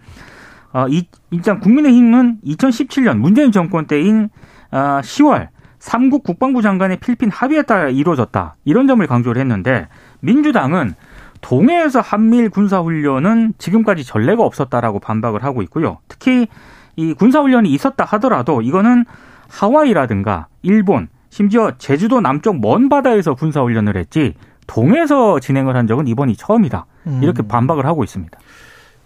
네. 0.73 0.81
어, 0.81 0.87
이, 0.89 1.07
일단 1.31 1.61
국민의힘은 1.61 2.39
2017년 2.45 3.19
문재인 3.19 3.53
정권 3.53 3.87
때인 3.87 4.29
어, 4.73 5.01
10월 5.03 5.49
삼국 5.79 6.25
국방부 6.25 6.63
장관의 6.63 6.99
필리핀 6.99 7.31
합의에 7.31 7.63
따라 7.63 7.89
이루어졌다 7.91 8.57
이런 8.65 8.87
점을 8.87 9.07
강조를 9.07 9.41
했는데 9.41 9.89
민주당은 10.21 10.95
동해에서 11.43 12.01
한미일 12.01 12.49
군사훈련은 12.49 13.55
지금까지 13.59 14.03
전례가 14.03 14.43
없었다라고 14.43 14.99
반박을 14.99 15.45
하고 15.45 15.61
있고요. 15.63 15.99
특히 16.09 16.49
이 16.97 17.13
군사훈련이 17.13 17.69
있었다 17.71 18.05
하더라도 18.05 18.63
이거는 18.63 19.05
하와이라든가 19.51 20.47
일본, 20.63 21.09
심지어 21.29 21.73
제주도 21.77 22.21
남쪽 22.21 22.61
먼 22.61 22.89
바다에서 22.89 23.35
군사훈련을 23.35 23.97
했지 23.97 24.35
동에서 24.66 25.40
진행을 25.40 25.76
한 25.76 25.87
적은 25.87 26.06
이번이 26.09 26.37
처음이다. 26.37 26.87
음. 27.06 27.21
이렇게 27.23 27.42
반박을 27.42 27.87
하고 27.87 28.04
있습니다. 28.04 28.38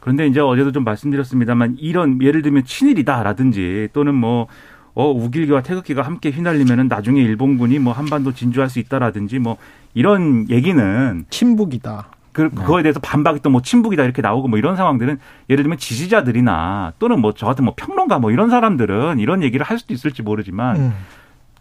그런데 0.00 0.26
이제 0.26 0.40
어제도 0.40 0.72
좀 0.72 0.84
말씀드렸습니다만 0.84 1.76
이런 1.80 2.22
예를 2.22 2.42
들면 2.42 2.64
친일이다라든지 2.64 3.88
또는 3.92 4.14
뭐 4.14 4.46
어, 4.94 5.10
우길기와 5.10 5.62
태극기가 5.62 6.02
함께 6.02 6.30
휘날리면은 6.30 6.88
나중에 6.88 7.20
일본군이 7.22 7.78
뭐 7.78 7.92
한반도 7.92 8.32
진주할 8.32 8.68
수 8.68 8.78
있다라든지 8.78 9.38
뭐 9.38 9.56
이런 9.94 10.48
얘기는 10.50 11.24
친북이다. 11.30 12.08
그, 12.32 12.50
그거에 12.50 12.82
대해서 12.82 13.00
반박이 13.00 13.40
또 13.40 13.50
뭐 13.50 13.62
친북이다 13.62 14.04
이렇게 14.04 14.22
나오고 14.22 14.48
뭐 14.48 14.58
이런 14.58 14.76
상황들은 14.76 15.18
예를 15.50 15.64
들면 15.64 15.78
지지자들이나 15.78 16.92
또는 16.98 17.20
뭐 17.20 17.32
저 17.32 17.46
같은 17.46 17.64
뭐 17.64 17.74
평론가 17.76 18.18
뭐 18.18 18.30
이런 18.30 18.50
사람들은 18.50 19.18
이런 19.18 19.42
얘기를 19.42 19.64
할 19.66 19.78
수도 19.78 19.92
있을지 19.94 20.22
모르지만 20.22 20.76
음. 20.76 20.92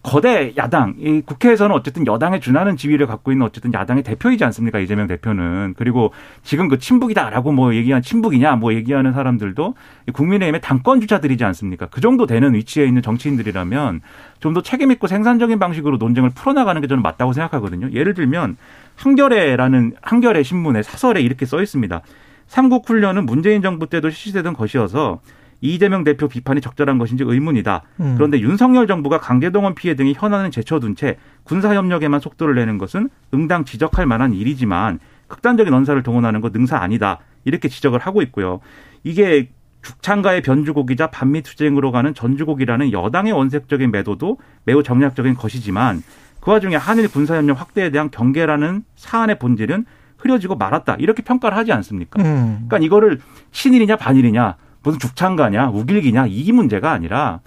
거대 0.07 0.53
야당, 0.55 0.95
이 0.99 1.21
국회에서는 1.25 1.75
어쨌든 1.75 2.07
여당에 2.07 2.39
준하는 2.39 2.77
지위를 2.77 3.07
갖고 3.07 3.33
있는 3.33 3.45
어쨌든 3.45 3.73
야당의 3.73 4.03
대표이지 4.03 4.41
않습니까? 4.45 4.79
이재명 4.79 5.05
대표는. 5.07 5.73
그리고 5.77 6.13
지금 6.43 6.69
그 6.69 6.79
친북이다라고 6.79 7.51
뭐 7.51 7.75
얘기한 7.75 8.01
친북이냐 8.01 8.55
뭐 8.55 8.73
얘기하는 8.73 9.11
사람들도 9.11 9.75
국민의힘의 10.13 10.61
당권 10.61 11.01
주자들이지 11.01 11.43
않습니까? 11.43 11.87
그 11.87 11.99
정도 11.99 12.25
되는 12.25 12.53
위치에 12.53 12.85
있는 12.85 13.01
정치인들이라면 13.01 13.99
좀 14.39 14.53
더 14.53 14.61
책임있고 14.61 15.07
생산적인 15.07 15.59
방식으로 15.59 15.97
논쟁을 15.97 16.29
풀어나가는 16.29 16.81
게 16.81 16.87
저는 16.87 17.03
맞다고 17.03 17.33
생각하거든요. 17.33 17.91
예를 17.91 18.13
들면 18.13 18.55
한겨레라는 18.95 19.95
한겨레 20.01 20.41
신문의 20.43 20.83
사설에 20.85 21.19
이렇게 21.21 21.45
써 21.45 21.61
있습니다. 21.61 22.01
삼국 22.47 22.89
훈련은 22.89 23.25
문재인 23.25 23.61
정부 23.61 23.87
때도 23.87 24.09
실시되던 24.09 24.53
것이어서 24.53 25.19
이재명 25.61 26.03
대표 26.03 26.27
비판이 26.27 26.61
적절한 26.61 26.97
것인지 26.97 27.23
의문이다. 27.25 27.81
음. 27.99 28.13
그런데 28.15 28.39
윤석열 28.39 28.87
정부가 28.87 29.19
강제동원 29.19 29.75
피해 29.75 29.95
등이 29.95 30.13
현안을 30.15 30.51
제쳐둔 30.51 30.95
채 30.95 31.17
군사협력에만 31.43 32.19
속도를 32.19 32.55
내는 32.55 32.77
것은 32.77 33.09
응당 33.33 33.65
지적할 33.65 34.05
만한 34.05 34.33
일이지만 34.33 34.99
극단적인 35.27 35.73
언사를 35.73 36.01
동원하는 36.03 36.41
것 36.41 36.51
능사 36.53 36.77
아니다. 36.77 37.19
이렇게 37.43 37.69
지적을 37.69 37.99
하고 37.99 38.21
있고요. 38.21 38.59
이게 39.03 39.49
죽창가의 39.81 40.41
변주곡이자 40.41 41.07
반미 41.07 41.43
투쟁으로 41.43 41.91
가는 41.91 42.13
전주곡이라는 42.13 42.91
여당의 42.91 43.31
원색적인 43.33 43.91
매도도 43.91 44.37
매우 44.65 44.83
정략적인 44.83 45.35
것이지만 45.35 46.03
그 46.41 46.51
와중에 46.51 46.75
한일 46.75 47.09
군사협력 47.09 47.59
확대에 47.59 47.89
대한 47.89 48.09
경계라는 48.11 48.83
사안의 48.95 49.39
본질은 49.39 49.85
흐려지고 50.17 50.55
말았다. 50.55 50.95
이렇게 50.99 51.21
평가를 51.23 51.57
하지 51.57 51.71
않습니까? 51.71 52.21
음. 52.21 52.65
그러니까 52.67 52.79
이거를 52.79 53.19
신일이냐 53.51 53.97
반일이냐 53.97 54.55
무슨 54.88 55.00
죽창가냐 55.00 55.70
우길기냐 55.72 56.27
이 56.29 56.50
문제가 56.53 56.91
아니라 56.91 57.41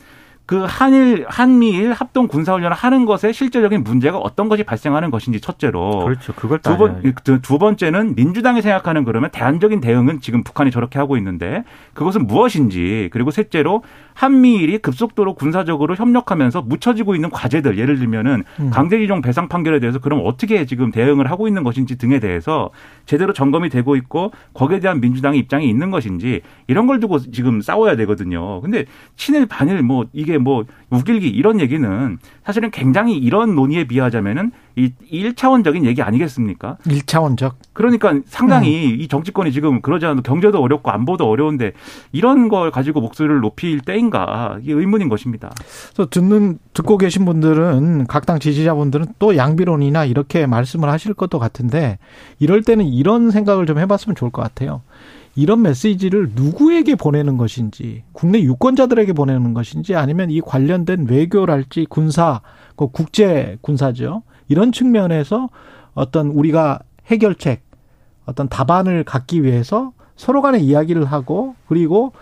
그 0.45 0.67
한일 0.69 1.25
한미일 1.27 1.93
합동 1.93 2.27
군사 2.27 2.53
훈련을 2.53 2.77
하는 2.77 3.07
것에 3.07 3.33
실제적인 3.33 3.83
문제가 3.83 4.19
어떤 4.19 4.51
것이 4.51 4.63
발생하는 4.63 5.11
것인지 5.11 5.41
첫째로 5.41 6.05
그렇죠. 6.05 6.35
그걸 6.35 6.59
두, 6.59 6.77
번, 6.77 7.03
두 7.41 7.59
번째는 7.59 8.15
민주당이 8.15 8.61
생각하는 8.61 9.05
그러면 9.05 9.31
대안적인 9.31 9.81
대응은 9.81 10.21
지금 10.21 10.43
북한이 10.43 10.71
저렇게 10.71 10.99
하고 10.99 11.17
있는데 11.17 11.65
그것은 11.95 12.27
무엇인지 12.27 13.09
그리고 13.11 13.31
셋째로 13.31 13.85
한미일이 14.21 14.77
급속도로 14.77 15.33
군사적으로 15.33 15.95
협력하면서 15.95 16.61
묻혀지고 16.61 17.15
있는 17.15 17.31
과제들 17.31 17.79
예를 17.79 17.99
들면은 17.99 18.45
음. 18.61 18.69
강제징용 18.69 19.23
배상 19.23 19.49
판결에 19.49 19.81
대해서 19.81 19.99
그럼 19.99 20.21
어떻게 20.25 20.67
지금 20.67 20.91
대응을 20.91 21.31
하고 21.31 21.49
있는 21.49 21.63
것인지 21.63 21.97
등에 21.97 22.21
대해서 22.21 22.69
제대로 23.07 23.33
점검이 23.33 23.71
되고 23.71 23.97
있고 23.97 24.33
거기에 24.53 24.81
대한 24.81 25.01
민주당의 25.01 25.41
입장이 25.41 25.67
있는 25.71 25.91
것인지 25.91 26.43
이런 26.67 26.87
걸 26.87 27.01
두고 27.01 27.19
지금 27.33 27.63
싸워야 27.63 27.97
되거든요. 27.97 28.61
근데 28.61 28.85
친일 29.17 29.47
반일 29.47 29.83
뭐 29.83 30.05
이게 30.13 30.37
뭐 30.37 30.67
우길기 30.91 31.27
이런 31.27 31.59
얘기는 31.59 32.19
사실은 32.51 32.71
굉장히 32.73 33.17
이런 33.17 33.55
논의에 33.55 33.85
비하자면은 33.85 34.51
이 34.77 34.93
1차원적인 35.13 35.85
얘기 35.85 36.03
아니겠습니까? 36.03 36.79
1차원적. 36.85 37.53
그러니까 37.73 38.15
상당히 38.27 38.93
음. 38.95 39.01
이 39.01 39.07
정치권이 39.07 39.53
지금 39.53 39.81
그러지 39.81 40.07
않아도 40.07 40.23
경제도 40.23 40.61
어렵고 40.61 40.91
안보도 40.91 41.29
어려운데 41.29 41.73
이런 42.11 42.49
걸 42.49 42.71
가지고 42.71 43.01
목소리를 43.01 43.41
높일 43.41 43.81
때인가 43.81 44.59
이게 44.63 44.73
의문인 44.73 45.09
것입니다. 45.09 45.53
그래서 45.93 46.09
듣는 46.11 46.59
듣고 46.73 46.99
계신 46.99 47.25
분들은 47.25 48.07
각 48.07 48.27
당 48.27 48.39
지지자분들은 48.39 49.07
또 49.19 49.37
양비론이나 49.37 50.05
이렇게 50.05 50.47
말씀을 50.47 50.89
하실 50.89 51.15
것도 51.15 51.39
같은데 51.39 51.99
이럴 52.39 52.63
때는 52.63 52.85
이런 52.85 53.31
생각을 53.31 53.67
좀 53.67 53.79
해봤으면 53.79 54.15
좋을 54.15 54.31
것 54.31 54.43
같아요. 54.43 54.83
이런 55.37 55.63
메시지를 55.63 56.31
누구에게 56.35 56.97
보내는 56.97 57.37
것인지, 57.37 58.03
국내 58.13 58.41
유권자들에게 58.41 59.13
보내는 59.13 59.55
것인지, 59.55 59.95
아니면 59.95 60.31
이 60.31 60.41
관련된 60.41 61.07
외교랄지 61.09 61.87
군사, 61.89 62.41
그 62.77 62.89
국제 62.89 63.57
군사죠. 63.61 64.23
이런 64.49 64.73
측면에서 64.73 65.49
어떤 65.95 66.29
우리가 66.29 66.81
해결책, 67.07 67.63
어떤 68.27 68.49
답안을 68.49 69.05
갖기 69.05 69.43
위해서 69.43 69.93
서로 70.17 70.43
간에 70.43 70.59
이야기를 70.59 71.05
하고, 71.05 71.55
그리고 71.69 72.13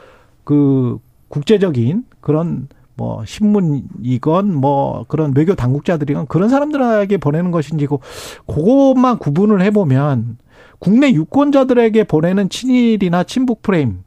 그 0.45 0.99
국제적인 1.29 2.05
그런 2.21 2.69
뭐 2.99 3.25
신문이건 3.25 4.55
뭐 4.55 5.05
그런 5.07 5.33
외교 5.37 5.55
당국자들이건 5.55 6.27
그런 6.27 6.49
사람들에게 6.49 7.17
보내는 7.19 7.53
것인지 7.53 7.87
그것만 8.47 9.19
구분을 9.19 9.63
해보면 9.63 10.39
국내 10.79 11.13
유권자들에게 11.13 12.05
보내는 12.05 12.49
친일이나 12.49 13.25
친북 13.25 13.63
프레임 13.63 13.99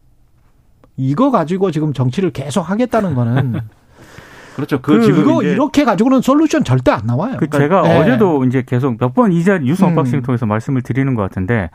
이거 0.97 1.31
가지고 1.31 1.71
지금 1.71 1.93
정치를 1.93 2.31
계속 2.31 2.61
하겠다는 2.69 3.15
거는 3.15 3.61
그렇죠. 4.55 4.81
그, 4.81 4.99
그 4.99 5.05
지금 5.05 5.21
이거 5.21 5.43
이렇게 5.43 5.85
가지고는 5.85 6.21
솔루션 6.21 6.63
절대 6.63 6.91
안 6.91 7.05
나와요. 7.05 7.37
그 7.39 7.49
제가 7.49 7.81
네. 7.83 7.97
어제도 7.99 8.43
이제 8.45 8.63
계속 8.65 8.97
몇 8.99 9.13
번 9.13 9.31
이자 9.31 9.57
뉴스 9.59 9.83
unboxing 9.83 10.19
음. 10.19 10.21
통해서 10.23 10.45
말씀을 10.45 10.81
드리는 10.81 11.15
것 11.15 11.21
같은데 11.21 11.69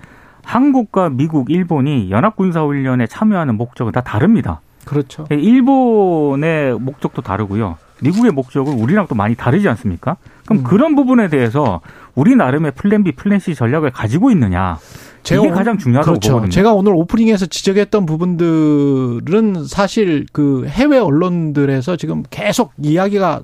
한국과 0.44 1.08
미국, 1.08 1.50
일본이 1.50 2.10
연합군사훈련에 2.10 3.06
참여하는 3.08 3.56
목적은 3.56 3.92
다 3.92 4.02
다릅니다. 4.02 4.60
그렇죠. 4.84 5.26
예, 5.32 5.36
일본의 5.36 6.78
목적도 6.78 7.22
다르고요. 7.22 7.76
미국의 8.02 8.30
목적은 8.30 8.74
우리랑 8.74 9.06
또 9.08 9.14
많이 9.14 9.34
다르지 9.34 9.68
않습니까? 9.70 10.16
그럼 10.44 10.60
음. 10.60 10.64
그런 10.64 10.94
부분에 10.94 11.28
대해서 11.28 11.80
우리 12.16 12.34
나름의 12.34 12.72
plan 12.72 13.04
B, 13.04 13.12
plan 13.12 13.38
C 13.38 13.54
전략을 13.54 13.92
가지고 13.92 14.32
있느냐. 14.32 14.78
이게 15.24 15.50
가장 15.50 15.76
중요하다고 15.76 16.12
그렇죠. 16.12 16.32
보거든요. 16.32 16.50
제가 16.50 16.72
오늘 16.72 16.94
오프닝에서 16.94 17.46
지적했던 17.46 18.06
부분들은 18.06 19.66
사실 19.66 20.26
그 20.32 20.66
해외 20.66 20.98
언론들에서 20.98 21.96
지금 21.96 22.22
계속 22.30 22.72
이야기가 22.80 23.42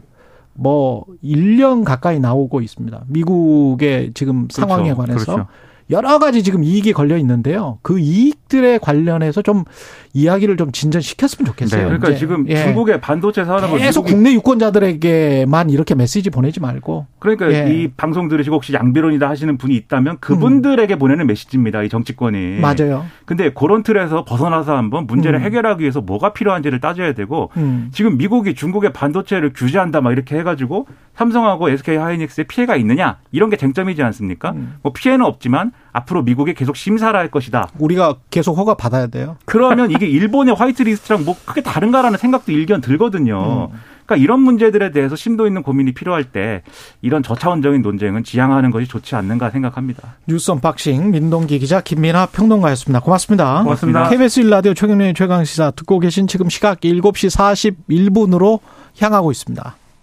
뭐 0.54 1.04
1년 1.24 1.84
가까이 1.84 2.18
나오고 2.20 2.60
있습니다. 2.60 3.04
미국의 3.08 4.12
지금 4.14 4.48
그렇죠. 4.48 4.60
상황에 4.60 4.94
관해서. 4.94 5.24
그렇죠. 5.24 5.48
여러 5.90 6.18
가지 6.18 6.42
지금 6.42 6.64
이익이 6.64 6.92
걸려 6.92 7.16
있는데요. 7.18 7.78
그 7.82 7.98
이익들에 7.98 8.78
관련해서 8.78 9.42
좀 9.42 9.64
이야기를 10.14 10.56
좀 10.56 10.72
진전시켰으면 10.72 11.46
좋겠어요. 11.46 11.80
네, 11.80 11.84
그러니까 11.86 12.10
이제. 12.10 12.18
지금 12.18 12.46
예. 12.48 12.56
중국의 12.56 13.00
반도체 13.00 13.44
산업을 13.44 13.78
계속 13.78 14.04
국내 14.04 14.32
유권자들에게만 14.34 15.70
이렇게 15.70 15.94
메시지 15.94 16.30
보내지 16.30 16.60
말고. 16.60 17.06
그러니까 17.18 17.52
예. 17.52 17.72
이 17.72 17.88
방송 17.88 18.28
들으시고 18.28 18.56
혹시 18.56 18.72
양비론이다 18.74 19.28
하시는 19.28 19.56
분이 19.56 19.74
있다면 19.74 20.18
그분들에게 20.20 20.94
음. 20.94 20.98
보내는 20.98 21.26
메시지입니다. 21.26 21.82
이 21.82 21.88
정치권이. 21.88 22.60
맞아요. 22.60 23.06
근데 23.24 23.50
그런 23.52 23.82
틀에서 23.82 24.24
벗어나서 24.24 24.76
한번 24.76 25.06
문제를 25.06 25.40
음. 25.40 25.44
해결하기 25.44 25.82
위해서 25.82 26.00
뭐가 26.00 26.32
필요한지를 26.32 26.80
따져야 26.80 27.14
되고 27.14 27.50
음. 27.56 27.90
지금 27.92 28.18
미국이 28.18 28.54
중국의 28.54 28.92
반도체를 28.92 29.52
규제한다 29.54 30.00
막 30.00 30.12
이렇게 30.12 30.36
해가지고 30.38 30.86
삼성하고 31.22 31.70
SK 31.70 31.96
하이닉스에 31.96 32.44
피해가 32.44 32.74
있느냐 32.76 33.18
이런 33.30 33.48
게 33.48 33.56
쟁점이지 33.56 34.02
않습니까? 34.02 34.50
음. 34.52 34.78
뭐 34.82 34.92
피해는 34.92 35.24
없지만 35.24 35.70
앞으로 35.92 36.22
미국이 36.22 36.54
계속 36.54 36.74
심사를 36.74 37.16
할 37.16 37.30
것이다. 37.30 37.68
우리가 37.78 38.16
계속 38.30 38.56
허가 38.58 38.74
받아야 38.74 39.06
돼요. 39.06 39.36
그러면 39.44 39.90
이게 39.92 40.06
일본의 40.06 40.56
white 40.56 40.83
list랑 40.83 41.24
뭐 41.24 41.36
크게 41.44 41.62
다른가라는 41.62 42.18
생각도 42.18 42.50
일견 42.50 42.80
들거든요. 42.80 43.70
음. 43.72 43.78
그러니까 44.04 44.16
이런 44.16 44.40
문제들에 44.40 44.90
대해서 44.90 45.14
심도 45.14 45.46
있는 45.46 45.62
고민이 45.62 45.92
필요할 45.92 46.24
때 46.24 46.62
이런 47.02 47.22
저차원적인 47.22 47.82
논쟁은 47.82 48.24
지양하는 48.24 48.72
것이 48.72 48.88
좋지 48.88 49.14
않는가 49.14 49.50
생각합니다. 49.50 50.16
뉴스 50.26 50.50
unboxing 50.50 51.12
민동기 51.12 51.60
기자 51.60 51.80
김민아 51.80 52.26
평론가였습니다. 52.26 53.00
고맙습니다. 53.00 53.62
고맙습니다. 53.62 54.08
KBS 54.08 54.42
1라디오 54.42 54.74
최경영의 54.74 55.14
최강시사 55.14 55.70
듣고 55.72 56.00
계신 56.00 56.26
지금 56.26 56.48
시각 56.48 56.80
7시 56.80 57.30
41분으로 57.88 58.58
향하고 59.00 59.30
있습니다. 59.30 59.76